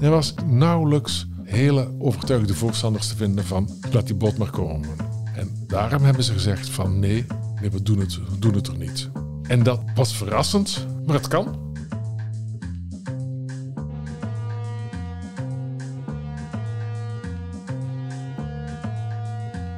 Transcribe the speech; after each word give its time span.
Er 0.00 0.10
was 0.10 0.34
nauwelijks 0.46 1.26
hele 1.42 1.94
overtuigde 1.98 2.54
voorstanders 2.54 3.08
te 3.08 3.16
vinden 3.16 3.44
van 3.44 3.68
laat 3.92 4.06
die 4.06 4.14
boot 4.16 4.38
maar 4.38 4.50
komen. 4.50 4.88
En 5.34 5.50
daarom 5.66 6.02
hebben 6.02 6.24
ze 6.24 6.32
gezegd 6.32 6.68
van 6.68 6.98
nee, 6.98 7.26
nee 7.60 7.70
we 7.70 7.82
doen 7.82 7.98
het, 7.98 8.14
we 8.14 8.38
doen 8.38 8.54
het 8.54 8.66
er 8.66 8.78
niet. 8.78 9.10
En 9.42 9.62
dat 9.62 9.80
was 9.94 10.16
verrassend, 10.16 10.86
maar 11.06 11.14
het 11.14 11.28
kan. 11.28 11.66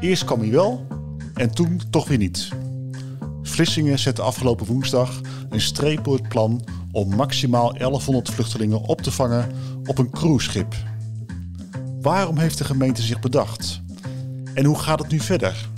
Eerst 0.00 0.24
kwam 0.24 0.40
hij 0.40 0.50
wel 0.50 0.86
en 1.34 1.50
toen 1.50 1.80
toch 1.90 2.08
weer 2.08 2.18
niet. 2.18 2.48
Vlissingen 3.42 3.98
zette 3.98 4.22
afgelopen 4.22 4.66
woensdag 4.66 5.20
een 5.48 5.60
streep 5.60 6.04
door 6.04 6.14
het 6.14 6.28
plan 6.28 6.64
om 6.92 7.14
maximaal 7.16 7.72
1100 7.72 8.30
vluchtelingen 8.30 8.80
op 8.80 9.00
te 9.00 9.10
vangen 9.10 9.48
op 9.90 9.98
een 9.98 10.10
cruiseschip. 10.10 10.74
Waarom 12.00 12.38
heeft 12.38 12.58
de 12.58 12.64
gemeente 12.64 13.02
zich 13.02 13.20
bedacht? 13.20 13.80
En 14.54 14.64
hoe 14.64 14.78
gaat 14.78 14.98
het 14.98 15.08
nu 15.08 15.20
verder? 15.20 15.68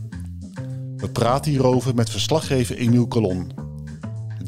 We 0.96 1.08
praten 1.08 1.50
hierover 1.50 1.94
met 1.94 2.10
verslaggever 2.10 2.76
Emiel 2.76 3.08
Colon. 3.08 3.52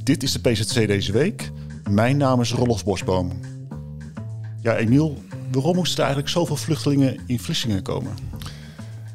Dit 0.03 0.23
is 0.23 0.33
de 0.33 0.41
PZC 0.41 0.87
deze 0.87 1.13
week. 1.13 1.51
Mijn 1.91 2.17
naam 2.17 2.41
is 2.41 2.53
Rolf 2.53 2.85
Bosboom. 2.85 3.31
Ja, 4.61 4.77
Emiel, 4.77 5.23
waarom 5.53 5.77
moesten 5.77 5.99
er 5.99 6.05
eigenlijk 6.05 6.35
zoveel 6.35 6.57
vluchtelingen 6.57 7.21
in 7.27 7.39
Vlissingen 7.39 7.83
komen? 7.83 8.13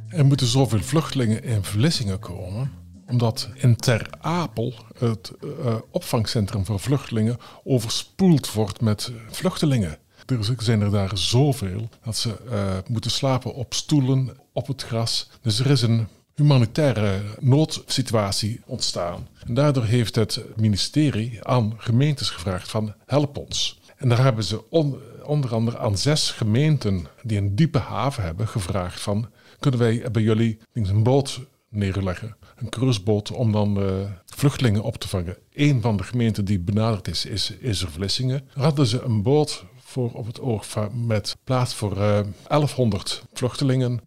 Er 0.08 0.26
moeten 0.26 0.48
zoveel 0.48 0.82
vluchtelingen 0.82 1.44
in 1.44 1.64
Vlissingen 1.64 2.20
komen, 2.20 2.72
omdat 3.08 3.50
in 3.56 3.76
Ter 3.76 4.10
Apel 4.20 4.74
het 4.98 5.32
uh, 5.44 5.76
opvangcentrum 5.92 6.66
voor 6.66 6.80
vluchtelingen 6.80 7.38
overspoeld 7.64 8.54
wordt 8.54 8.82
met 8.82 9.12
vluchtelingen. 9.30 9.98
Er 10.30 10.56
zijn 10.58 10.82
er 10.82 10.92
daar 10.92 11.18
zoveel 11.18 11.90
dat 12.04 12.18
ze 12.18 12.36
uh, 12.46 12.78
moeten 12.88 13.12
slapen 13.12 13.54
op 13.54 13.74
stoelen, 13.74 14.38
op 14.54 14.68
het 14.68 14.84
gras. 14.84 15.30
Dus 15.42 15.60
er 15.60 15.70
is 15.70 15.82
een 15.82 16.08
humanitaire 16.36 17.22
noodsituatie 17.40 18.62
ontstaan. 18.66 19.28
En 19.46 19.54
daardoor 19.54 19.86
heeft 19.86 20.16
het 20.16 20.44
ministerie 20.56 21.46
aan 21.46 21.74
gemeentes 21.78 22.30
gevraagd 22.30 22.70
van 22.70 22.94
help 23.06 23.38
ons. 23.38 23.80
En 23.98 24.10
daar 24.10 24.24
hebben 24.24 24.44
ze 24.44 24.70
on, 24.70 24.98
onder 25.24 25.54
andere 25.54 25.78
aan 25.78 25.98
zes 25.98 26.32
gemeenten 26.32 27.08
die 27.24 27.38
een 27.38 27.56
diepe 27.56 27.80
haven 27.80 28.24
hebben 28.24 28.48
gevraagd 28.48 29.00
van 29.00 29.30
kunnen 29.60 29.80
wij 29.80 30.06
bij 30.12 30.22
jullie 30.22 30.60
een 30.74 31.04
boot 31.04 31.40
neerleggen, 31.70 32.36
een 32.56 32.70
cruiseboot, 32.70 33.32
om 33.32 33.52
dan 33.52 33.84
uh, 33.84 33.92
vluchtelingen 34.26 34.84
op 34.84 34.98
te 34.98 35.08
vangen. 35.08 35.38
Een 35.54 35.82
van 35.82 35.98
de 35.98 36.04
gemeenten 36.04 36.46
die 36.46 36.60
benaderd 36.60 37.08
is, 37.08 37.26
is, 37.26 37.52
is. 37.60 37.80
Daar 37.80 38.42
hadden 38.54 38.86
ze 38.86 39.02
een 39.02 39.22
boot 39.22 39.66
voor 39.90 40.12
op 40.12 40.26
het 40.26 40.40
oog 40.40 40.66
met 40.94 41.38
plaats 41.44 41.74
voor 41.74 41.98
uh, 41.98 42.20
1100 42.48 43.24
vluchtelingen. 43.34 44.02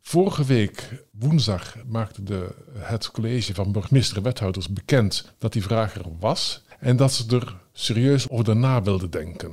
Vorige 0.00 0.44
week, 0.44 1.04
woensdag, 1.10 1.76
maakte 1.86 2.22
de, 2.22 2.54
het 2.78 3.10
college 3.10 3.54
van 3.54 3.72
burgemeester 3.72 4.16
en 4.16 4.22
wethouders 4.22 4.68
bekend 4.68 5.32
dat 5.38 5.52
die 5.52 5.62
vraag 5.62 5.94
er 5.94 6.18
was 6.20 6.62
en 6.78 6.96
dat 6.96 7.12
ze 7.12 7.36
er 7.36 7.56
serieus 7.72 8.28
over 8.28 8.56
na 8.56 8.82
wilden 8.82 9.10
denken. 9.10 9.52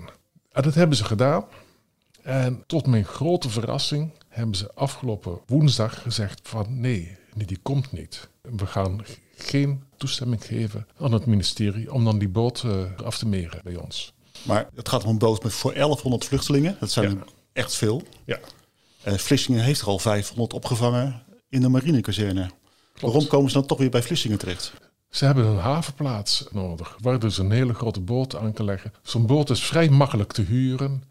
En 0.52 0.64
dat 0.64 0.74
hebben 0.74 0.98
ze 0.98 1.04
gedaan. 1.04 1.46
En 2.22 2.64
tot 2.68 2.88
mijn 2.88 3.06
grote 3.06 3.50
verrassing 3.50 4.12
hebben 4.28 4.56
ze 4.56 4.74
afgelopen 4.74 5.40
woensdag 5.46 6.02
gezegd 6.02 6.40
van 6.44 6.80
nee, 6.80 7.18
die 7.36 7.60
komt 7.62 7.92
niet. 7.92 8.30
We 8.42 8.66
gaan 8.66 9.06
geen 9.36 9.84
toestemming 9.98 10.46
geven 10.46 10.88
aan 10.98 11.12
het 11.12 11.26
ministerie 11.26 11.94
om 11.94 12.04
dan 12.04 12.20
die 12.20 12.30
boot 12.30 12.64
uh, 12.66 12.84
af 13.04 13.18
te 13.18 13.28
meren 13.28 13.60
bij 13.64 13.76
ons. 13.76 14.14
Maar 14.44 14.70
het 14.76 14.90
gaat 14.90 15.04
om 15.04 15.10
een 15.10 15.18
boot 15.18 15.44
met 15.44 15.54
voor 15.54 15.74
1100 15.74 16.26
vluchtelingen. 16.26 16.78
Dat 16.80 16.92
zijn 16.92 17.10
ja. 17.10 17.24
echt 17.54 17.76
veel. 17.76 18.04
Ja. 18.26 18.40
Uh, 19.08 19.14
Vlissingen 19.14 19.64
heeft 19.64 19.82
er 19.82 19.88
al 19.88 20.00
500 20.00 20.54
opgevangen 20.54 21.24
in 21.50 21.62
de 21.62 21.70
marinekazerne. 21.70 22.50
Waarom 23.00 23.28
komen 23.28 23.52
ze 23.52 23.58
dan 23.58 23.68
toch 23.68 23.78
weer 23.78 23.90
bij 23.90 24.04
Vlissingen 24.04 24.38
terecht? 24.38 24.74
Ze 25.10 25.26
hebben 25.26 25.46
een 25.46 25.58
havenplaats 25.58 26.46
nodig, 26.52 26.98
waar 27.02 27.20
dus 27.20 27.38
een 27.38 27.52
hele 27.52 27.74
grote 27.74 28.00
boot 28.00 28.36
aan 28.36 28.54
kan 28.54 28.66
leggen. 28.66 28.94
Zo'n 29.02 29.26
boot 29.26 29.50
is 29.50 29.64
vrij 29.64 29.90
makkelijk 29.90 30.32
te 30.32 30.42
huren. 30.42 31.04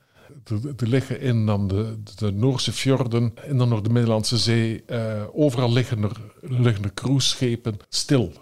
Er, 0.77 0.89
liggen 0.89 1.21
in 1.21 1.47
dan 1.47 1.69
de, 1.69 2.03
de 2.17 2.33
Noorse 2.33 2.73
fjorden 2.73 3.33
en 3.35 3.57
dan 3.57 3.69
nog 3.69 3.81
de 3.81 3.91
Middellandse 3.91 4.39
Zee. 4.39 4.83
Uh, 4.87 5.23
overal 5.33 5.73
liggen 5.73 6.03
er, 6.03 6.21
liggen 6.41 6.85
er 6.85 6.95
cruiseschepen 6.95 7.77
stil. 7.89 8.33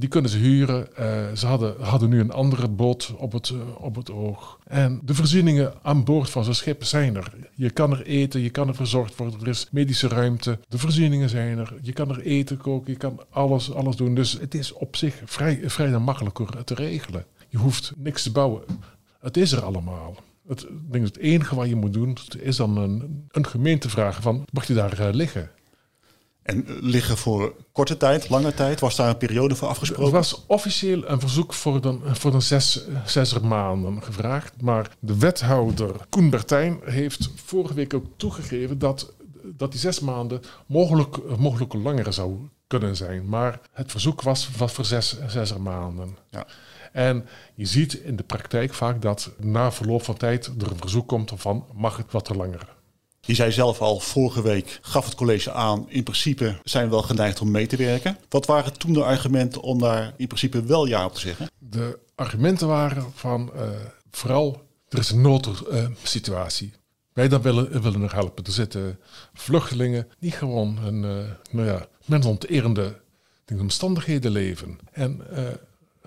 Die 0.00 0.08
kunnen 0.08 0.30
ze 0.30 0.38
huren. 0.38 0.88
Uh, 1.00 1.06
ze 1.34 1.46
hadden, 1.46 1.74
hadden 1.80 2.08
nu 2.08 2.20
een 2.20 2.30
andere 2.30 2.68
boot 2.68 3.14
op 3.16 3.32
het, 3.32 3.48
uh, 3.48 3.60
op 3.78 3.94
het 3.96 4.10
oog. 4.10 4.58
En 4.66 5.00
de 5.04 5.14
voorzieningen 5.14 5.72
aan 5.82 6.04
boord 6.04 6.30
van 6.30 6.44
zo'n 6.44 6.54
schip 6.54 6.84
zijn 6.84 7.16
er. 7.16 7.32
Je 7.54 7.70
kan 7.70 7.90
er 7.90 8.06
eten, 8.06 8.40
je 8.40 8.50
kan 8.50 8.68
er 8.68 8.74
verzorgd 8.74 9.16
worden. 9.16 9.40
Er 9.40 9.48
is 9.48 9.68
medische 9.70 10.08
ruimte. 10.08 10.58
De 10.68 10.78
voorzieningen 10.78 11.28
zijn 11.28 11.58
er. 11.58 11.74
Je 11.82 11.92
kan 11.92 12.10
er 12.10 12.20
eten 12.20 12.56
koken, 12.56 12.92
je 12.92 12.98
kan 12.98 13.20
alles, 13.30 13.74
alles 13.74 13.96
doen. 13.96 14.14
Dus 14.14 14.32
het 14.32 14.54
is 14.54 14.72
op 14.72 14.96
zich 14.96 15.22
vrij, 15.24 15.60
vrij 15.64 15.98
makkelijker 15.98 16.64
te 16.64 16.74
regelen. 16.74 17.24
Je 17.48 17.58
hoeft 17.58 17.92
niks 17.96 18.22
te 18.22 18.32
bouwen. 18.32 18.62
Het 19.20 19.36
is 19.36 19.52
er 19.52 19.64
allemaal. 19.64 20.16
Het, 20.48 20.66
het 20.90 21.18
enige 21.18 21.54
wat 21.54 21.68
je 21.68 21.76
moet 21.76 21.92
doen 21.92 22.16
is 22.38 22.56
dan 22.56 22.76
een, 22.76 23.26
een 23.28 23.46
gemeente 23.46 23.88
vragen 23.88 24.22
van 24.22 24.44
mag 24.52 24.66
je 24.66 24.74
daar 24.74 25.00
uh, 25.00 25.08
liggen? 25.12 25.50
En 26.50 26.64
liggen 26.80 27.16
voor 27.16 27.54
korte 27.72 27.96
tijd, 27.96 28.28
lange 28.28 28.54
tijd? 28.54 28.80
Was 28.80 28.96
daar 28.96 29.08
een 29.08 29.16
periode 29.16 29.54
voor 29.54 29.68
afgesproken? 29.68 30.06
Er 30.06 30.18
was 30.18 30.44
officieel 30.46 31.08
een 31.08 31.20
verzoek 31.20 31.54
voor 31.54 31.80
dan, 31.80 32.02
voor 32.04 32.30
dan 32.30 32.42
zes, 32.42 32.84
zes 33.04 33.38
maanden 33.40 34.02
gevraagd. 34.02 34.62
Maar 34.62 34.90
de 34.98 35.18
wethouder 35.18 35.94
Koen 36.08 36.30
Bertijn 36.30 36.80
heeft 36.84 37.30
vorige 37.34 37.74
week 37.74 37.94
ook 37.94 38.06
toegegeven 38.16 38.78
dat, 38.78 39.12
dat 39.44 39.70
die 39.70 39.80
zes 39.80 40.00
maanden 40.00 40.40
mogelijk, 40.66 41.38
mogelijk 41.38 41.72
langer 41.72 42.12
zou 42.12 42.38
kunnen 42.66 42.96
zijn. 42.96 43.28
Maar 43.28 43.60
het 43.72 43.90
verzoek 43.90 44.22
was, 44.22 44.50
was 44.56 44.72
voor 44.72 44.84
zes, 44.84 45.18
zes 45.26 45.56
maanden. 45.56 46.16
Ja. 46.30 46.46
En 46.92 47.26
je 47.54 47.66
ziet 47.66 47.94
in 47.94 48.16
de 48.16 48.22
praktijk 48.22 48.74
vaak 48.74 49.02
dat 49.02 49.30
na 49.38 49.72
verloop 49.72 50.02
van 50.02 50.16
tijd 50.16 50.46
er 50.46 50.70
een 50.70 50.80
verzoek 50.80 51.08
komt 51.08 51.32
van 51.36 51.66
mag 51.74 51.96
het 51.96 52.12
wat 52.12 52.34
langer. 52.34 52.78
Je 53.20 53.34
zei 53.34 53.52
zelf 53.52 53.80
al, 53.80 54.00
vorige 54.00 54.42
week 54.42 54.78
gaf 54.82 55.04
het 55.04 55.14
college 55.14 55.52
aan, 55.52 55.90
in 55.90 56.02
principe 56.02 56.58
zijn 56.64 56.84
we 56.84 56.90
wel 56.90 57.02
geneigd 57.02 57.40
om 57.40 57.50
mee 57.50 57.66
te 57.66 57.76
werken. 57.76 58.18
Wat 58.28 58.46
waren 58.46 58.78
toen 58.78 58.92
de 58.92 59.04
argumenten 59.04 59.62
om 59.62 59.78
daar 59.78 60.14
in 60.16 60.26
principe 60.26 60.62
wel 60.62 60.86
ja 60.86 61.04
op 61.04 61.14
te 61.14 61.20
zeggen? 61.20 61.50
De 61.58 61.98
argumenten 62.14 62.68
waren 62.68 63.12
van 63.14 63.50
uh, 63.54 63.62
vooral, 64.10 64.62
er 64.88 64.98
is 64.98 65.10
een 65.10 65.20
noodsituatie. 65.20 66.68
Uh, 66.68 66.78
wij 67.12 67.28
dan 67.28 67.42
willen, 67.42 67.82
willen 67.82 68.00
nog 68.00 68.12
helpen. 68.12 68.44
Er 68.44 68.52
zitten 68.52 68.98
vluchtelingen 69.34 70.08
die 70.18 70.30
gewoon 70.30 70.78
een, 70.84 71.02
uh, 71.02 71.30
nou 71.50 71.66
ja, 71.66 71.86
mensonterende 72.04 73.00
omstandigheden 73.58 74.30
leven. 74.30 74.78
En 74.92 75.20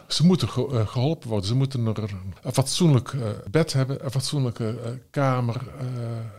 ze 0.08 0.26
moeten 0.26 0.50
ge 0.50 0.84
geholpen 0.86 1.30
worden. 1.30 1.48
Ze 1.48 1.56
moeten 1.56 1.86
er 1.86 2.10
een 2.42 2.54
fatsoenlijk 2.54 3.12
uh, 3.12 3.30
bed 3.52 3.74
hebben, 3.74 4.06
een 4.06 4.12
fatsoenlijke 4.12 4.80
uh, 4.86 4.92
kamer, 5.10 5.62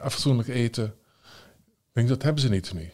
een 0.02 0.10
fatsoenlijk 0.10 0.48
eten. 0.48 0.84
Ik 0.84 1.92
denk 1.92 2.08
dat 2.08 2.22
hebben 2.22 2.42
ze 2.42 2.48
niet 2.48 2.72
nu. 2.72 2.90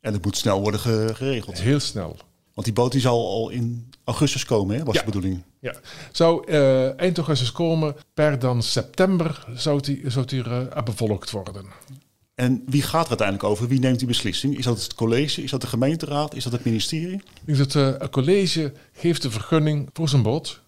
En 0.00 0.12
het 0.12 0.24
moet 0.24 0.36
snel 0.36 0.60
worden 0.60 0.80
geregeld. 0.80 1.60
Heel 1.60 1.80
snel. 1.80 2.16
Want 2.54 2.66
die 2.66 2.72
boot 2.72 2.92
die 2.92 3.00
zal 3.00 3.28
al 3.28 3.50
in 3.50 3.90
augustus 4.04 4.44
komen, 4.44 4.76
hè, 4.76 4.84
was 4.84 4.94
ja. 4.94 5.00
de 5.00 5.06
bedoeling. 5.06 5.42
Ja, 5.60 5.74
zou 6.12 6.46
eind 6.96 7.16
augustus 7.16 7.52
komen. 7.52 7.96
Per 8.14 8.38
dan 8.38 8.62
september 8.62 9.46
zou 9.54 9.80
die, 9.80 10.10
zou 10.10 10.26
die 10.26 10.42
bevolkt 10.84 11.30
worden. 11.30 11.66
En 12.34 12.62
wie 12.66 12.82
gaat 12.82 13.02
er 13.02 13.08
uiteindelijk 13.08 13.48
over? 13.48 13.68
Wie 13.68 13.78
neemt 13.78 13.98
die 13.98 14.08
beslissing? 14.08 14.58
Is 14.58 14.64
dat 14.64 14.82
het 14.82 14.94
college? 14.94 15.42
Is 15.42 15.50
dat 15.50 15.60
de 15.60 15.66
gemeenteraad? 15.66 16.34
Is 16.34 16.44
dat 16.44 16.52
het 16.52 16.64
ministerie? 16.64 17.22
Ik 17.44 17.58
dat 17.58 17.74
uh, 17.74 17.86
het 17.98 18.10
college 18.10 18.72
geeft 18.92 19.22
de 19.22 19.30
vergunning 19.30 19.88
voor 19.92 20.08
zijn 20.08 20.22
boot. 20.22 20.62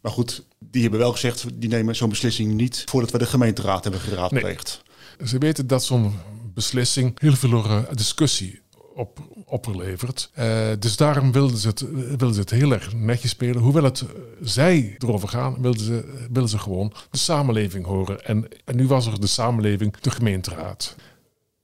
Maar 0.00 0.12
goed, 0.12 0.44
die 0.58 0.82
hebben 0.82 1.00
wel 1.00 1.12
gezegd, 1.12 1.46
die 1.54 1.68
nemen 1.68 1.96
zo'n 1.96 2.08
beslissing 2.08 2.54
niet 2.54 2.84
voordat 2.88 3.10
we 3.10 3.18
de 3.18 3.26
gemeenteraad 3.26 3.82
hebben 3.82 4.00
geraadpleegd. 4.00 4.82
Nee. 5.18 5.28
Ze 5.28 5.38
weten 5.38 5.66
dat 5.66 5.84
zo'n 5.84 6.14
beslissing 6.54 7.20
heel 7.20 7.34
veel 7.34 7.64
uh, 7.64 7.82
discussie 7.92 8.61
op, 9.02 9.18
oplevert. 9.46 10.30
Uh, 10.38 10.68
dus 10.78 10.96
daarom 10.96 11.32
wilden 11.32 11.56
ze, 11.56 11.68
het, 11.68 11.80
wilden 11.90 12.34
ze 12.34 12.40
het 12.40 12.50
heel 12.50 12.72
erg 12.72 12.94
netjes 12.94 13.30
spelen. 13.30 13.62
Hoewel 13.62 13.84
het 13.84 14.04
zij 14.40 14.96
erover 14.98 15.28
gaan, 15.28 15.56
wilden 15.60 15.84
ze, 15.84 16.26
wilden 16.30 16.50
ze 16.50 16.58
gewoon 16.58 16.92
de 17.10 17.18
samenleving 17.18 17.84
horen. 17.84 18.24
En, 18.24 18.48
en 18.64 18.76
nu 18.76 18.86
was 18.86 19.06
er 19.06 19.20
de 19.20 19.26
samenleving, 19.26 19.96
de 19.96 20.10
gemeenteraad. 20.10 20.96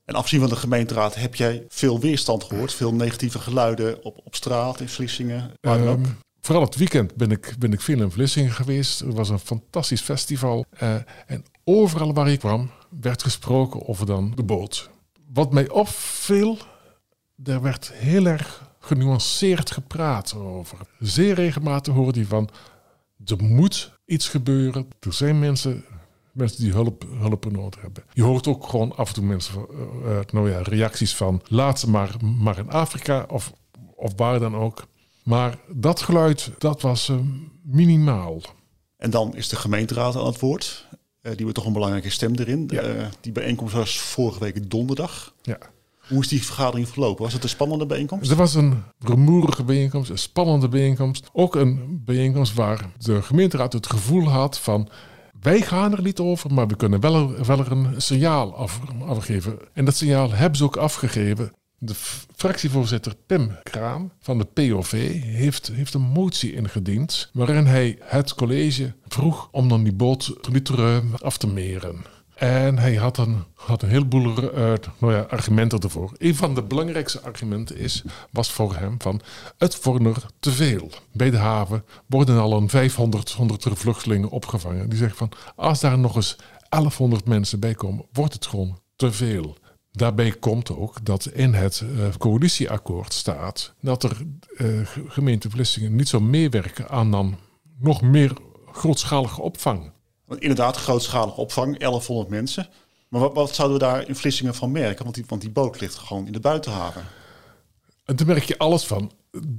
En 0.05 0.15
afgezien 0.15 0.39
van 0.39 0.49
de 0.49 0.55
gemeenteraad 0.55 1.15
heb 1.15 1.35
jij 1.35 1.65
veel 1.67 1.99
weerstand 1.99 2.43
gehoord, 2.43 2.73
veel 2.73 2.93
negatieve 2.93 3.39
geluiden 3.39 4.03
op, 4.03 4.21
op 4.23 4.35
straat 4.35 4.79
in 4.79 4.89
Vlissingen. 4.89 5.51
Waar 5.61 5.87
um, 5.87 6.17
vooral 6.41 6.63
het 6.63 6.75
weekend 6.75 7.15
ben 7.15 7.31
ik, 7.31 7.55
ben 7.59 7.73
ik 7.73 7.81
veel 7.81 8.01
in 8.01 8.11
Vlissingen 8.11 8.51
geweest. 8.51 9.01
Er 9.01 9.13
was 9.13 9.29
een 9.29 9.39
fantastisch 9.39 10.01
festival. 10.01 10.65
Uh, 10.83 10.95
en 11.25 11.45
overal 11.63 12.13
waar 12.13 12.29
ik 12.29 12.39
kwam, 12.39 12.71
werd 13.01 13.23
gesproken 13.23 13.87
over 13.87 14.05
dan 14.05 14.31
de 14.35 14.43
boot. 14.43 14.89
Wat 15.33 15.53
mij 15.53 15.69
opviel, 15.69 16.57
er 17.43 17.61
werd 17.61 17.91
heel 17.93 18.25
erg 18.25 18.71
genuanceerd 18.79 19.71
gepraat 19.71 20.35
over. 20.35 20.77
Zeer 20.99 21.33
regelmatig 21.33 21.93
hoorde 21.93 22.19
hij 22.19 22.27
van, 22.27 22.49
er 23.25 23.43
moet 23.43 23.91
iets 24.05 24.27
gebeuren. 24.27 24.87
Er 24.99 25.13
zijn 25.13 25.39
mensen 25.39 25.83
mensen 26.39 26.63
die 26.63 26.71
hulp, 26.71 27.05
hulp 27.19 27.51
nodig 27.51 27.81
hebben. 27.81 28.03
Je 28.13 28.23
hoort 28.23 28.47
ook 28.47 28.67
gewoon 28.67 28.95
af 28.95 29.07
en 29.07 29.13
toe 29.13 29.23
mensen, 29.23 29.65
uh, 30.03 30.19
nou 30.31 30.49
ja, 30.49 30.61
reacties 30.61 31.15
van 31.15 31.41
laat 31.47 31.79
ze 31.79 31.89
maar, 31.89 32.15
maar 32.25 32.57
in 32.57 32.69
Afrika 32.69 33.25
of, 33.27 33.53
of 33.95 34.13
waar 34.15 34.39
dan 34.39 34.55
ook. 34.55 34.87
Maar 35.23 35.57
dat 35.67 36.01
geluid, 36.01 36.51
dat 36.57 36.81
was 36.81 37.09
uh, 37.09 37.17
minimaal. 37.63 38.41
En 38.97 39.09
dan 39.09 39.35
is 39.35 39.49
de 39.49 39.55
gemeenteraad 39.55 40.15
aan 40.15 40.25
het 40.25 40.39
woord. 40.39 40.87
Uh, 40.91 40.97
die 41.21 41.35
hebben 41.35 41.53
toch 41.53 41.65
een 41.65 41.73
belangrijke 41.73 42.09
stem 42.09 42.35
erin. 42.35 42.63
Ja. 42.67 43.09
Die 43.21 43.31
bijeenkomst 43.31 43.73
was 43.73 43.99
vorige 43.99 44.39
week 44.39 44.69
donderdag. 44.69 45.33
Ja. 45.41 45.57
Hoe 46.09 46.21
is 46.21 46.27
die 46.27 46.43
vergadering 46.43 46.89
verlopen? 46.89 47.23
Was 47.23 47.33
het 47.33 47.43
een 47.43 47.49
spannende 47.49 47.85
bijeenkomst? 47.85 48.31
Er 48.31 48.37
was 48.37 48.55
een 48.55 48.83
rumoerige 48.99 49.63
bijeenkomst, 49.63 50.09
een 50.09 50.17
spannende 50.17 50.67
bijeenkomst. 50.67 51.29
Ook 51.33 51.55
een 51.55 52.01
bijeenkomst 52.05 52.53
waar 52.53 52.89
de 52.97 53.21
gemeenteraad 53.21 53.73
het 53.73 53.87
gevoel 53.87 54.29
had 54.29 54.59
van... 54.59 54.89
wij 55.41 55.61
gaan 55.61 55.93
er 55.93 56.01
niet 56.01 56.19
over, 56.19 56.53
maar 56.53 56.67
we 56.67 56.75
kunnen 56.75 56.99
wel, 56.99 57.35
er 57.47 57.71
een 57.71 58.01
signaal 58.01 58.55
af, 58.55 58.79
afgeven. 59.07 59.57
En 59.73 59.85
dat 59.85 59.95
signaal 59.95 60.31
hebben 60.31 60.57
ze 60.57 60.63
ook 60.63 60.77
afgegeven. 60.77 61.53
De 61.77 61.93
fractievoorzitter 62.35 63.15
Pim 63.25 63.57
Kraan 63.63 64.11
van 64.19 64.37
de 64.37 64.45
POV 64.45 65.21
heeft, 65.23 65.71
heeft 65.73 65.93
een 65.93 66.01
motie 66.01 66.53
ingediend... 66.53 67.29
waarin 67.33 67.65
hij 67.65 67.97
het 68.01 68.35
college 68.35 68.93
vroeg 69.07 69.49
om 69.51 69.69
dan 69.69 69.83
die 69.83 69.93
boot 69.93 70.33
niet 70.51 70.71
af 71.21 71.37
te 71.37 71.47
meren. 71.47 72.05
En 72.39 72.77
hij 72.77 72.95
had 72.95 73.17
een, 73.17 73.43
had 73.53 73.81
een 73.81 73.89
heleboel 73.89 74.43
uh, 74.43 74.73
nou 74.97 75.13
ja, 75.13 75.19
argumenten 75.19 75.79
ervoor. 75.79 76.11
Een 76.17 76.35
van 76.35 76.55
de 76.55 76.63
belangrijkste 76.63 77.21
argumenten 77.21 77.77
is, 77.77 78.03
was 78.31 78.51
voor 78.51 78.75
hem 78.75 78.95
van... 79.01 79.21
het 79.57 79.83
wordt 79.83 80.25
te 80.39 80.51
veel. 80.51 80.89
Bij 81.11 81.29
de 81.29 81.37
haven 81.37 81.85
worden 82.05 82.39
al 82.39 82.53
een 82.53 82.69
500 82.69 83.31
100 83.31 83.65
vluchtelingen 83.71 84.29
opgevangen. 84.29 84.89
Die 84.89 84.97
zeggen 84.97 85.17
van, 85.17 85.31
als 85.55 85.79
daar 85.79 85.99
nog 85.99 86.15
eens 86.15 86.35
1100 86.69 87.27
mensen 87.27 87.59
bij 87.59 87.73
komen... 87.73 88.05
wordt 88.11 88.33
het 88.33 88.45
gewoon 88.45 88.79
te 88.95 89.11
veel. 89.11 89.57
Daarbij 89.91 90.31
komt 90.31 90.75
ook 90.75 91.05
dat 91.05 91.25
in 91.25 91.53
het 91.53 91.83
uh, 91.83 92.07
coalitieakkoord 92.17 93.13
staat... 93.13 93.73
dat 93.81 94.03
er 94.03 94.17
uh, 94.57 95.89
niet 95.89 96.07
zou 96.07 96.23
meewerken 96.23 96.89
aan 96.89 97.11
dan 97.11 97.37
nog 97.79 98.01
meer 98.01 98.33
grootschalige 98.71 99.41
opvang. 99.41 99.91
Want 100.29 100.41
inderdaad, 100.41 100.77
grootschalige 100.77 101.39
opvang, 101.39 101.77
1100 101.77 102.29
mensen. 102.29 102.67
Maar 103.07 103.21
wat, 103.21 103.33
wat, 103.33 103.55
zouden 103.55 103.77
we 103.77 103.83
daar 103.83 104.07
in 104.07 104.15
Vlissingen 104.15 104.55
van 104.55 104.71
merken? 104.71 105.03
Want 105.03 105.15
die, 105.15 105.23
want 105.27 105.41
die 105.41 105.49
boot 105.49 105.79
ligt 105.79 105.95
gewoon 105.95 106.25
in 106.25 106.31
de 106.31 106.39
buitenhaven. 106.39 107.03
En 108.05 108.15
daar 108.15 108.27
merk 108.27 108.43
je 108.43 108.57
alles 108.57 108.83
van. 108.83 109.11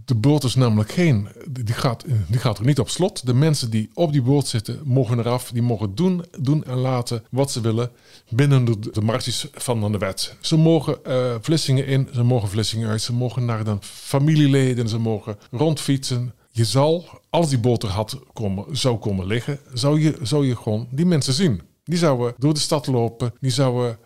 De 0.04 0.14
boot 0.14 0.44
is 0.44 0.54
namelijk 0.54 0.92
geen, 0.92 1.28
die 1.50 1.74
gaat, 1.74 2.04
die 2.28 2.40
gaat 2.40 2.58
er 2.58 2.64
niet 2.64 2.78
op 2.78 2.88
slot. 2.88 3.26
De 3.26 3.34
mensen 3.34 3.70
die 3.70 3.90
op 3.94 4.12
die 4.12 4.22
boot 4.22 4.46
zitten, 4.46 4.80
mogen 4.84 5.18
eraf. 5.18 5.50
Die 5.50 5.62
mogen 5.62 5.94
doen, 5.94 6.24
doen 6.38 6.64
en 6.64 6.76
laten 6.76 7.24
wat 7.30 7.50
ze 7.50 7.60
willen 7.60 7.90
binnen 8.28 8.64
de, 8.64 8.78
de 8.78 9.00
marges 9.00 9.46
van 9.52 9.92
de 9.92 9.98
wet. 9.98 10.36
Ze 10.40 10.56
mogen 10.56 10.98
uh, 11.06 11.34
Vlissingen 11.40 11.86
in, 11.86 12.08
ze 12.14 12.22
mogen 12.22 12.48
Vlissingen 12.48 12.88
uit. 12.88 13.02
Ze 13.02 13.12
mogen 13.12 13.44
naar 13.44 13.64
de 13.64 13.76
familieleden, 13.80 14.88
ze 14.88 14.98
mogen 14.98 15.38
rondfietsen. 15.50 16.34
Je 16.52 16.64
zal, 16.64 17.04
als 17.30 17.48
die 17.48 17.58
boot 17.58 17.82
er 17.82 17.88
had 17.88 18.18
komen, 18.32 18.76
zou 18.76 18.98
komen 18.98 19.26
liggen, 19.26 19.58
zou 19.72 20.00
je, 20.00 20.18
zou 20.22 20.46
je 20.46 20.56
gewoon 20.56 20.88
die 20.90 21.06
mensen 21.06 21.32
zien. 21.32 21.62
Die 21.84 21.98
zouden 21.98 22.34
door 22.38 22.54
de 22.54 22.60
stad 22.60 22.86
lopen, 22.86 23.34
die 23.40 23.50
zouden 23.50 23.98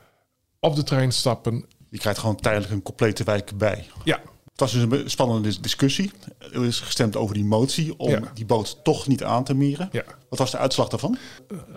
op 0.61 0.75
de 0.77 0.83
trein 0.83 1.13
stappen. 1.13 1.65
Je 1.91 1.99
krijgt 1.99 2.19
gewoon 2.21 2.37
tijdelijk 2.37 2.73
een 2.73 2.83
complete 2.83 3.25
wijk 3.25 3.59
bij. 3.59 3.87
Ja. 4.05 4.21
Het 4.51 4.63
was 4.63 4.73
dus 4.73 4.83
een 5.01 5.11
spannende 5.11 5.61
discussie. 5.61 6.11
Er 6.53 6.65
is 6.65 6.81
gestemd 6.81 7.17
over 7.17 7.35
die 7.35 7.45
motie 7.45 7.99
om 7.99 8.11
Ja. 8.11 8.21
die 8.35 8.45
boot 8.45 8.85
toch 8.85 9.07
niet 9.07 9.25
aan 9.25 9.45
te 9.45 9.55
mieren. 9.55 9.89
Ja. 9.93 10.05
Wat 10.29 10.39
was 10.39 10.51
de 10.51 10.59
uitslag 10.59 10.89
daarvan? 10.89 11.19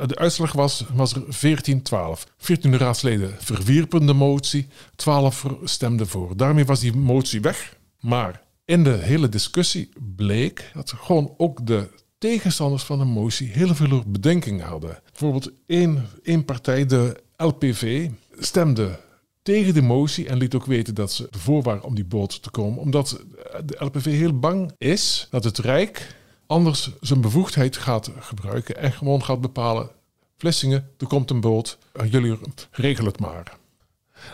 De 0.07 0.15
uitslag 0.15 0.51
was, 0.51 0.83
was 0.93 1.13
er 1.13 1.23
14-12. 1.23 2.23
14 2.37 2.77
raadsleden 2.77 3.35
verwierpen 3.39 4.05
de 4.05 4.13
motie, 4.13 4.67
12 4.95 5.45
stemden 5.63 6.07
voor. 6.07 6.37
Daarmee 6.37 6.65
was 6.65 6.79
die 6.79 6.95
motie 6.95 7.41
weg. 7.41 7.75
Maar 7.99 8.41
in 8.67 8.83
de 8.83 8.97
hele 8.97 9.29
discussie 9.29 9.89
bleek 10.15 10.71
dat 10.73 10.93
gewoon 10.97 11.33
ook 11.37 11.65
de 11.65 11.89
tegenstanders 12.17 12.83
van 12.83 12.97
de 12.99 13.05
motie 13.05 13.47
heel 13.47 13.75
veel 13.75 14.03
bedenkingen 14.07 14.65
hadden. 14.65 14.99
Bijvoorbeeld 15.05 15.51
één, 15.65 16.05
één 16.23 16.45
partij, 16.45 16.85
de 16.85 17.23
LPV, 17.37 18.09
stemde 18.39 18.99
tegen 19.41 19.73
de 19.73 19.81
motie 19.81 20.27
en 20.27 20.37
liet 20.37 20.55
ook 20.55 20.65
weten 20.65 20.95
dat 20.95 21.11
ze 21.11 21.27
ervoor 21.31 21.61
waren 21.61 21.83
om 21.83 21.95
die 21.95 22.05
boot 22.05 22.43
te 22.43 22.49
komen. 22.49 22.79
Omdat 22.79 23.23
de 23.65 23.85
LPV 23.85 24.05
heel 24.05 24.39
bang 24.39 24.71
is 24.77 25.27
dat 25.29 25.43
het 25.43 25.57
Rijk 25.57 26.15
anders 26.47 26.91
zijn 27.01 27.21
bevoegdheid 27.21 27.77
gaat 27.77 28.11
gebruiken 28.19 28.77
en 28.77 28.91
gewoon 28.91 29.23
gaat 29.23 29.41
bepalen... 29.41 29.89
Vlissingen, 30.37 30.89
er 30.97 31.07
komt 31.07 31.29
een 31.29 31.41
boot, 31.41 31.77
jullie 32.09 32.37
regelen 32.71 33.11
het 33.11 33.19
maar. 33.19 33.57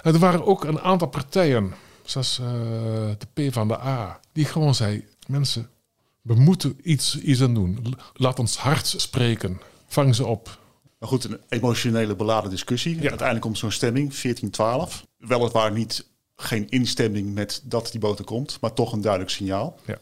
Er 0.04 0.20
waren 0.20 0.46
ook 0.46 0.64
een 0.64 0.80
aantal 0.80 1.08
partijen, 1.08 1.74
zoals 2.04 2.40
uh, 2.42 2.48
de 3.18 3.50
P 3.50 3.54
van 3.54 3.68
de 3.68 3.80
A, 3.80 4.20
die 4.32 4.46
gewoon 4.46 4.76
zei... 4.76 5.06
mensen, 5.28 5.70
we 6.22 6.36
moeten 6.36 6.80
iets, 6.84 7.20
iets 7.20 7.42
aan 7.42 7.54
doen. 7.54 7.96
Laat 8.14 8.40
ons 8.40 8.58
hard 8.58 8.94
spreken. 8.98 9.62
Vang 9.88 10.16
ze 10.16 10.26
op. 10.26 10.60
Maar 11.00 11.10
goed, 11.10 11.24
een 11.24 11.40
emotionele 11.50 12.16
beladen 12.16 12.50
discussie. 12.50 12.96
Ja. 12.96 13.02
Uiteindelijk 13.02 13.42
komt 13.42 13.58
zo'n 13.58 13.72
stemming, 13.72 14.14
14-12. 14.14 14.20
Weliswaar 15.18 15.72
niet 15.72 16.08
geen 16.36 16.70
instemming 16.70 17.34
met 17.34 17.62
dat 17.64 17.92
die 17.92 18.00
boot 18.00 18.20
er 18.20 18.26
komt, 18.26 18.58
maar 18.62 18.74
toch 18.74 18.94
een 18.94 19.02
duidelijk 19.02 19.32
signaal. 19.32 19.80
Ja. 19.86 19.98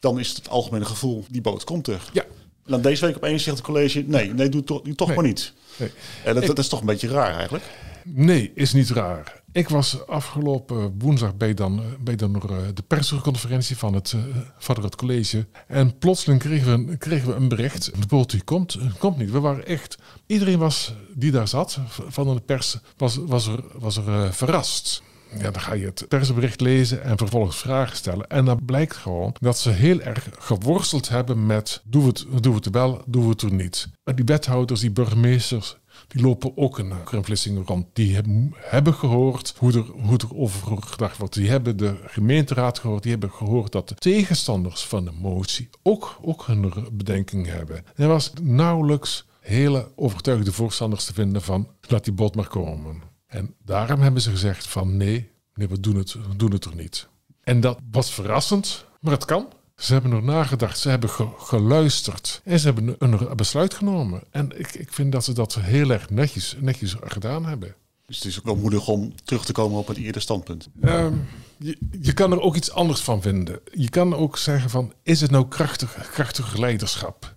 Dan 0.00 0.18
is 0.18 0.28
het 0.28 0.48
algemene 0.48 0.84
gevoel, 0.84 1.24
die 1.30 1.40
boot 1.40 1.64
komt 1.64 1.86
er. 1.86 2.10
Ja. 2.12 2.22
En 2.22 2.72
dan 2.72 2.80
deze 2.82 3.06
week 3.06 3.16
opeens 3.16 3.42
zegt 3.42 3.56
het 3.56 3.66
college, 3.66 4.04
nee, 4.06 4.32
nee 4.34 4.48
doe, 4.48 4.64
toch, 4.64 4.82
doe 4.82 4.94
toch 4.94 5.06
Nee. 5.06 5.16
maar 5.16 5.26
niet. 5.26 5.52
Nee. 5.76 5.90
En 6.24 6.34
dat 6.34 6.58
is 6.58 6.68
toch 6.68 6.80
een 6.80 6.86
beetje 6.86 7.08
raar 7.08 7.34
eigenlijk. 7.34 7.64
Nee, 8.08 8.52
is 8.54 8.72
niet 8.72 8.90
raar. 8.90 9.42
Ik 9.52 9.68
was 9.68 10.06
afgelopen 10.06 10.94
woensdag 10.98 11.36
bij, 11.36 11.54
dan, 11.54 11.82
bij 12.00 12.16
dan, 12.16 12.34
eh, 12.34 12.56
de 12.74 12.82
persconferentie 12.82 13.76
van 13.76 13.94
het, 13.94 14.12
eh, 14.12 14.20
van 14.58 14.82
het 14.82 14.96
college. 14.96 15.46
En 15.66 15.98
plotseling 15.98 16.40
kregen 16.40 16.86
we, 16.86 16.96
kregen 16.96 17.28
we 17.28 17.34
een 17.34 17.48
bericht. 17.48 17.84
De 18.00 18.06
boot 18.06 18.44
komt, 18.44 18.74
eh, 18.74 18.86
komt 18.98 19.16
niet. 19.16 19.30
We 19.30 19.40
waren 19.40 19.66
echt... 19.66 19.98
Iedereen 20.26 20.58
was, 20.58 20.94
die 21.14 21.30
daar 21.30 21.48
zat, 21.48 21.78
van 21.88 22.34
de 22.34 22.40
pers, 22.40 22.78
was, 22.96 23.16
was 23.16 23.46
er, 23.46 23.64
was 23.72 23.96
er 23.96 24.08
eh, 24.08 24.30
verrast. 24.30 25.02
Ja, 25.38 25.50
dan 25.50 25.60
ga 25.60 25.74
je 25.74 25.86
het 25.86 26.08
persbericht 26.08 26.60
lezen 26.60 27.02
en 27.02 27.18
vervolgens 27.18 27.56
vragen 27.56 27.96
stellen. 27.96 28.26
En 28.26 28.44
dan 28.44 28.64
blijkt 28.64 28.96
gewoon 28.96 29.34
dat 29.40 29.58
ze 29.58 29.70
heel 29.70 30.00
erg 30.00 30.28
geworsteld 30.38 31.08
hebben 31.08 31.46
met... 31.46 31.82
doen 31.84 32.02
we 32.02 32.08
het, 32.08 32.26
doen 32.40 32.52
we 32.52 32.58
het 32.58 32.70
wel, 32.70 33.02
doen 33.06 33.22
we 33.22 33.28
het 33.28 33.42
er 33.42 33.52
niet. 33.52 33.88
Die 34.04 34.24
wethouders, 34.24 34.80
die 34.80 34.90
burgemeesters... 34.90 35.76
Die 36.06 36.22
lopen 36.22 36.56
ook 36.56 36.78
in 36.78 36.94
Vlissingen 37.24 37.66
rond. 37.66 37.86
Die 37.92 38.14
hebben, 38.14 38.54
hebben 38.56 38.94
gehoord 38.94 39.54
hoe 39.58 39.72
er, 39.72 39.84
hoe 39.84 40.18
er 40.18 40.36
over 40.36 40.82
gedacht 40.82 41.16
wordt. 41.18 41.34
Die 41.34 41.48
hebben 41.48 41.76
de 41.76 41.96
gemeenteraad 42.06 42.78
gehoord. 42.78 43.02
Die 43.02 43.10
hebben 43.10 43.30
gehoord 43.30 43.72
dat 43.72 43.88
de 43.88 43.94
tegenstanders 43.94 44.84
van 44.84 45.04
de 45.04 45.12
motie 45.12 45.68
ook, 45.82 46.18
ook 46.22 46.46
hun 46.46 46.72
bedenking 46.92 47.46
hebben. 47.46 47.84
Er 47.94 48.08
was 48.08 48.32
nauwelijks 48.42 49.26
hele 49.40 49.92
overtuigde 49.96 50.52
voorstanders 50.52 51.04
te 51.04 51.12
vinden 51.12 51.42
van 51.42 51.68
laat 51.80 52.04
die 52.04 52.12
bot 52.12 52.34
maar 52.34 52.48
komen. 52.48 53.02
En 53.26 53.54
daarom 53.64 54.00
hebben 54.00 54.22
ze 54.22 54.30
gezegd 54.30 54.66
van 54.66 54.96
nee, 54.96 55.30
nee 55.54 55.68
we, 55.68 55.80
doen 55.80 55.96
het, 55.96 56.12
we 56.12 56.36
doen 56.36 56.52
het 56.52 56.64
er 56.64 56.76
niet. 56.76 57.08
En 57.40 57.60
dat 57.60 57.78
was 57.90 58.10
verrassend, 58.10 58.84
maar 59.00 59.12
het 59.12 59.24
kan. 59.24 59.48
Ze 59.76 59.92
hebben 59.92 60.12
er 60.12 60.22
nagedacht, 60.22 60.78
ze 60.78 60.88
hebben 60.88 61.10
ge- 61.10 61.32
geluisterd 61.38 62.40
en 62.44 62.58
ze 62.60 62.66
hebben 62.66 62.94
een, 62.98 63.12
een 63.30 63.36
besluit 63.36 63.74
genomen. 63.74 64.22
En 64.30 64.58
ik, 64.58 64.74
ik 64.74 64.92
vind 64.92 65.12
dat 65.12 65.24
ze 65.24 65.32
dat 65.32 65.54
heel 65.54 65.90
erg 65.90 66.10
netjes, 66.10 66.56
netjes 66.60 66.96
gedaan 67.00 67.46
hebben. 67.46 67.74
Dus 68.06 68.16
het 68.16 68.24
is 68.24 68.38
ook 68.38 68.44
wel 68.44 68.56
moedig 68.56 68.88
om 68.88 69.14
terug 69.24 69.44
te 69.44 69.52
komen 69.52 69.78
op 69.78 69.86
het 69.86 69.96
eerder 69.96 70.22
standpunt. 70.22 70.68
Ehm, 70.80 71.14
je, 71.58 71.78
je 72.00 72.12
kan 72.12 72.32
er 72.32 72.40
ook 72.40 72.56
iets 72.56 72.70
anders 72.70 73.00
van 73.00 73.22
vinden. 73.22 73.60
Je 73.72 73.88
kan 73.88 74.14
ook 74.14 74.38
zeggen 74.38 74.70
van, 74.70 74.92
is 75.02 75.20
het 75.20 75.30
nou 75.30 75.48
krachtig, 75.48 76.10
krachtig 76.12 76.56
leiderschap? 76.56 77.34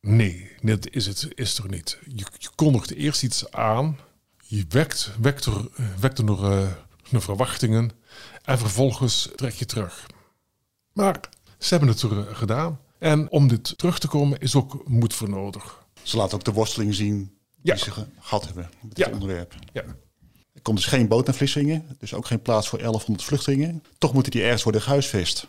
Nee, 0.00 0.50
dat 0.62 0.88
is 0.90 1.06
het 1.06 1.28
is 1.34 1.58
er 1.58 1.68
niet. 1.68 1.98
Je, 2.14 2.24
je 2.38 2.48
kondigt 2.54 2.90
eerst 2.92 3.22
iets 3.22 3.50
aan, 3.50 3.98
je 4.42 4.64
wekt, 4.68 5.10
wekt, 5.20 5.44
er, 5.44 5.68
wekt 6.00 6.18
er 6.18 6.24
nog, 6.24 6.44
eh, 6.44 6.66
nog 7.10 7.22
verwachtingen 7.24 7.90
en 8.44 8.58
vervolgens 8.58 9.28
trek 9.36 9.52
je 9.52 9.66
terug. 9.66 10.06
Maar 10.92 11.20
ze 11.64 11.74
hebben 11.74 11.88
het 11.88 12.02
er 12.02 12.18
eh, 12.28 12.36
gedaan. 12.36 12.80
En 12.98 13.30
om 13.30 13.48
dit 13.48 13.78
terug 13.78 13.98
te 13.98 14.08
komen 14.08 14.40
is 14.40 14.54
ook 14.54 14.88
moed 14.88 15.14
voor 15.14 15.28
nodig. 15.28 15.84
Ze 16.02 16.16
laten 16.16 16.34
ook 16.38 16.44
de 16.44 16.52
worsteling 16.52 16.94
zien 16.94 17.36
Ja. 17.62 17.74
die 17.74 17.84
ze 17.84 17.90
ge- 17.90 18.06
gehad 18.20 18.44
hebben 18.44 18.70
met 18.82 18.96
Ja. 18.98 19.04
het 19.04 19.12
onderwerp. 19.14 19.54
Ja. 19.72 19.82
Er 20.52 20.62
komt 20.62 20.76
dus 20.76 20.86
geen 20.86 21.08
boot 21.08 21.26
naar 21.26 21.34
Vlissingen, 21.34 21.96
dus 21.98 22.14
ook 22.14 22.26
geen 22.26 22.42
plaats 22.42 22.68
voor 22.68 22.78
1100 22.78 23.24
vluchtelingen. 23.26 23.82
Toch 23.98 24.12
moeten 24.12 24.32
die 24.32 24.42
ergens 24.42 24.62
worden 24.62 24.82
gehuisvest. 24.82 25.48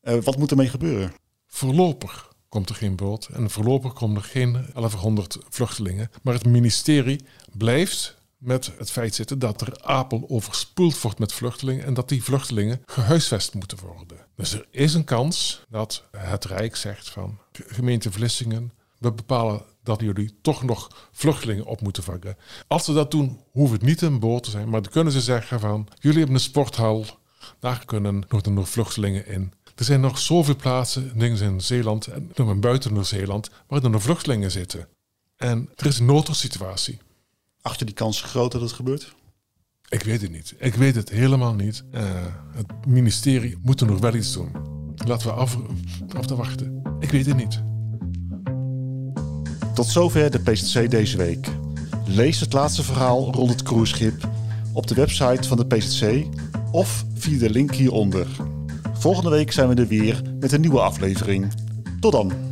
Eh, 0.00 0.18
wat 0.22 0.36
moet 0.38 0.50
ermee 0.50 0.68
gebeuren? 0.68 1.12
Voorlopig 1.46 2.32
komt 2.48 2.68
er 2.68 2.74
geen 2.74 2.96
boot 2.96 3.28
en 3.32 3.50
voorlopig 3.50 3.92
komen 3.92 4.16
er 4.16 4.22
geen 4.22 4.66
1100 4.74 5.38
vluchtelingen. 5.48 6.10
Maar 6.22 6.34
het 6.34 6.46
ministerie 6.46 7.24
blijft 7.52 8.21
met 8.42 8.72
het 8.78 8.90
feit 8.90 9.14
zitten 9.14 9.38
dat 9.38 9.60
er 9.60 9.80
Apel 9.82 10.24
overspoeld 10.28 11.00
wordt 11.00 11.18
met 11.18 11.32
vluchtelingen 11.32 11.84
en 11.84 11.94
dat 11.94 12.08
die 12.08 12.24
vluchtelingen 12.24 12.82
gehuisvest 12.86 13.54
moeten 13.54 13.78
worden. 13.78 14.26
Dus 14.36 14.52
er 14.52 14.66
is 14.70 14.94
een 14.94 15.04
kans 15.04 15.64
dat 15.68 16.04
het 16.10 16.44
Rijk 16.44 16.76
zegt 16.76 17.08
van 17.10 17.38
gemeente 17.52 18.12
Vlissingen, 18.12 18.72
we 18.98 19.12
bepalen 19.12 19.62
dat 19.82 20.00
jullie 20.00 20.38
toch 20.42 20.62
nog 20.62 21.08
vluchtelingen 21.12 21.64
op 21.64 21.80
moeten 21.80 22.02
vangen. 22.02 22.36
Als 22.66 22.84
ze 22.84 22.92
dat 22.92 23.10
doen, 23.10 23.40
hoeft 23.50 23.72
het 23.72 23.82
niet 23.82 24.00
een 24.00 24.18
boot 24.18 24.42
te 24.42 24.50
zijn, 24.50 24.68
maar 24.68 24.82
dan 24.82 24.92
kunnen 24.92 25.12
ze 25.12 25.20
zeggen 25.20 25.60
van, 25.60 25.88
jullie 25.98 26.18
hebben 26.18 26.36
een 26.36 26.42
sporthal, 26.42 27.06
daar 27.58 27.84
kunnen 27.84 28.24
nog 28.42 28.68
vluchtelingen 28.68 29.26
in. 29.26 29.52
Er 29.74 29.84
zijn 29.84 30.00
nog 30.00 30.18
zoveel 30.18 30.56
plaatsen, 30.56 31.18
dingen 31.18 31.40
in 31.40 31.60
Zeeland 31.60 32.06
en 32.06 32.60
buiten 32.60 32.92
Nieuw-Zeeland, 32.92 33.50
waar 33.66 33.82
er 33.82 33.90
nog 33.90 34.02
vluchtelingen 34.02 34.50
zitten. 34.50 34.88
En 35.36 35.70
er 35.74 35.86
is 35.86 35.98
een 35.98 36.06
noodsituatie. 36.06 37.00
Acht 37.62 37.78
je 37.78 37.84
die 37.84 37.94
kans 37.94 38.22
groot 38.22 38.52
dat 38.52 38.60
het 38.60 38.72
gebeurt? 38.72 39.14
Ik 39.88 40.02
weet 40.02 40.22
het 40.22 40.30
niet. 40.30 40.54
Ik 40.58 40.74
weet 40.74 40.94
het 40.94 41.08
helemaal 41.08 41.54
niet. 41.54 41.84
Uh, 41.94 42.00
het 42.50 42.86
ministerie 42.86 43.58
moet 43.62 43.80
er 43.80 43.86
nog 43.86 44.00
wel 44.00 44.14
iets 44.14 44.32
doen. 44.32 44.50
Laten 45.06 45.26
we 45.26 45.32
af, 45.32 45.58
af 46.16 46.26
te 46.26 46.36
wachten. 46.36 46.82
Ik 47.00 47.10
weet 47.10 47.26
het 47.26 47.36
niet. 47.36 47.62
Tot 49.74 49.86
zover 49.86 50.30
de 50.30 50.38
PCC 50.38 50.90
deze 50.90 51.16
week. 51.16 51.48
Lees 52.06 52.40
het 52.40 52.52
laatste 52.52 52.82
verhaal 52.82 53.32
rond 53.32 53.50
het 53.50 53.62
cruiseschip 53.62 54.28
op 54.72 54.86
de 54.86 54.94
website 54.94 55.48
van 55.48 55.56
de 55.56 55.66
PCC 55.66 56.26
of 56.70 57.04
via 57.14 57.38
de 57.38 57.50
link 57.50 57.74
hieronder. 57.74 58.26
Volgende 58.92 59.30
week 59.30 59.52
zijn 59.52 59.68
we 59.68 59.74
er 59.74 59.86
weer 59.86 60.22
met 60.40 60.52
een 60.52 60.60
nieuwe 60.60 60.80
aflevering. 60.80 61.52
Tot 62.00 62.12
dan! 62.12 62.51